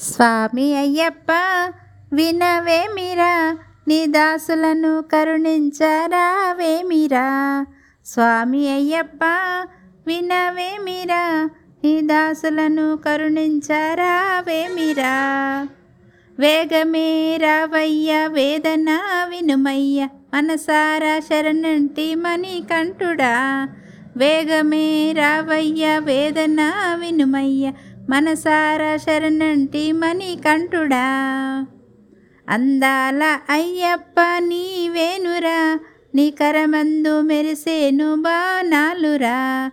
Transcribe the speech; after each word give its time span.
స్వామి 0.00 0.66
అయ్యప్ప 0.74 1.30
వినవేమిరా 2.12 3.32
నీ 3.88 4.00
దాసులను 4.08 4.92
కరుణించరావేమిరా 5.12 6.16
స్వామి 8.06 8.62
అయ్యప్ప 8.68 9.22
వినవేమిరా 10.06 11.22
నీ 11.82 11.94
దాసులను 12.02 12.86
కరుణించరావేమిరా 13.06 13.94
వేగమే 16.38 17.08
రావయ్య 17.36 18.12
వేదన 18.28 18.90
వినుమయ్య 19.28 20.00
మనసారా 20.34 21.14
శరణంటి 21.28 22.08
మణికంఠుడా 22.16 23.34
వేగమే 24.16 24.86
రావయ్య 25.12 25.84
వేదన 26.04 26.60
వినుమయ్య 26.94 27.64
మనసారా 28.10 28.96
శరణంటి 28.96 29.92
మణికంఠుడా. 29.92 31.06
అందాల 32.48 33.38
అయ్యప్ప 33.50 34.20
నీవేనురా 34.38 35.80
నీ 36.14 36.30
కరమందు 36.30 37.20
మెరిసేను 37.20 38.14
బాణాలురా. 38.14 39.70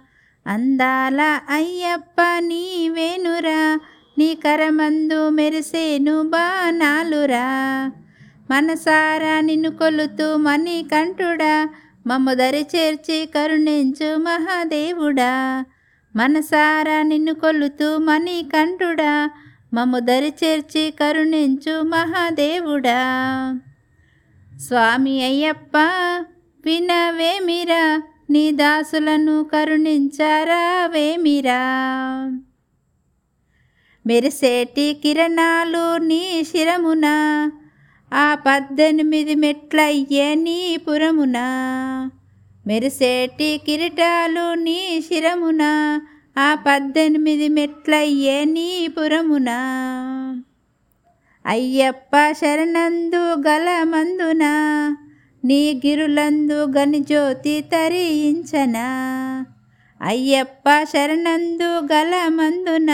అందాల 0.48 1.40
అయ్యప్ప 1.50 2.22
నీవేనురా 2.40 3.80
నీ 4.18 4.36
కరమందు 4.36 5.30
మెరిసేను 5.30 6.24
బాణాలురా. 6.24 7.48
మనసారా 8.52 9.40
నిన్ను 9.40 9.70
కొలుతూ 9.70 10.38
మణికంఠుడా 10.38 11.70
కంఠుడా 12.08 12.34
దరి 12.34 12.66
చేర్చి 12.76 13.30
కరుణించు 13.36 14.16
మహాదేవుడా. 14.16 15.66
మనసారా 16.16 17.03
నిన్ను 17.03 17.34
కొలుతూ 17.34 17.98
మణి 17.98 18.49
కంఠుడా 18.54 19.30
మమ్ము 19.73 19.99
దరి 19.99 20.34
చేర్చి 20.44 20.94
కరుణించు 20.99 21.81
మహాదేవుడా. 21.81 23.01
స్వామి 24.57 25.23
అయ్యప్ప 25.23 25.77
వినవేమిరా? 26.65 28.01
నీ 28.29 28.51
దాసులను 28.51 29.43
కరుణించారా 29.43 30.85
వేమిరా? 30.85 31.63
మెరిసేటి 34.07 34.99
కిరణాలు 35.04 35.98
నీ 35.98 36.43
శిరమున? 36.43 37.05
ఆ 38.13 38.35
పద్దెనిమిది 38.35 39.35
మెట్లయ్యే 39.35 40.35
నీ 40.35 40.77
పురమున? 40.77 41.38
మెరిసేటి 42.66 43.62
కిరీటాలు 43.66 44.54
నీ 44.54 45.02
శిరమున 45.08 45.64
ఆ 46.38 46.56
పద్దెనిమిది 46.56 47.48
మెట్లయ్యే 47.50 48.46
నీ 48.46 48.88
పురమున. 48.88 49.50
అయ్యప్ప 51.46 52.16
శరణందు 52.32 53.24
గలమందున 53.48 54.44
నీ 55.44 55.82
గిరులందు 55.86 56.60
గనిజ్యోతి 56.78 57.62
తరించనా 57.62 58.88
అయ్యప్ప 60.02 60.70
శరణందు 60.84 61.72
గలమందున 61.91 62.91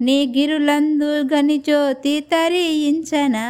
నీ 0.00 0.26
గిరులందు 0.36 1.12
గనిజ్యోతి 1.34 2.20
తరించనా 2.20 3.46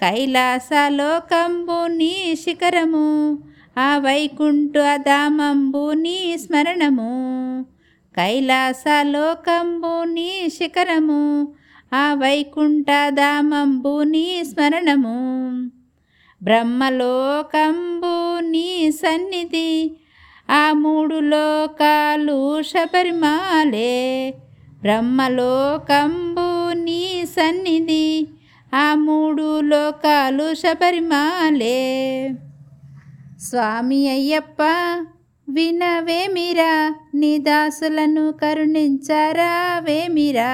కైలాసలోకంబు 0.00 1.86
నీ 1.86 2.34
శిఖరము 2.44 3.08
ఆ 3.78 3.98
వైకుంఠ 3.98 4.74
దామంబు 4.96 5.92
నీ 5.92 6.38
స్మరణము 6.38 7.10
కైలాసలోకంబు 8.16 10.04
నీ 10.04 10.48
శిఖరము 10.48 11.54
ఆ 11.94 12.14
వైకుంఠధామంబు 12.14 14.02
నీ 14.02 14.44
స్మరణము. 14.44 15.70
బ్రహ్మలోకంబు 16.42 18.40
నీ 18.40 18.92
సన్నిధి 18.92 19.96
ఆ 20.50 20.72
మూడు 20.72 21.14
లోకాలు 21.14 22.62
శబరిమాలే. 22.62 24.34
బ్రహ్మలోకంబు 24.80 26.72
నీ 26.72 27.26
సన్నిధి 27.26 28.28
ఆ 28.74 28.94
మూడు 28.94 29.60
లోకాలు 29.60 30.54
శబరిమాలే. 30.54 32.30
స్వామి 33.44 34.00
అయ్యప్ప 34.08 34.62
వినవేమిరా 35.48 36.72
నీ 37.14 37.32
దాసులను 37.38 38.24
కరుణించారా 38.32 39.52
వేమిరా 39.78 40.52